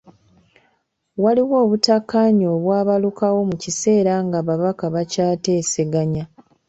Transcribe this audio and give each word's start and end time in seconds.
Waliwo 1.23 1.55
obutakkaanya 1.63 2.45
obwabalukawo 2.55 3.39
mu 3.49 3.55
kiseera 3.63 4.13
nga 4.25 4.37
ababaka 4.41 4.85
bakyateeseganya. 4.95 6.23